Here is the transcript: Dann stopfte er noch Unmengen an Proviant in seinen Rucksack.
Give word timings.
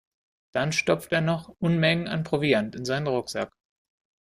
Dann 0.51 0.71
stopfte 0.71 1.13
er 1.13 1.21
noch 1.21 1.49
Unmengen 1.59 2.07
an 2.07 2.23
Proviant 2.23 2.73
in 2.75 2.85
seinen 2.85 3.05
Rucksack. 3.05 3.51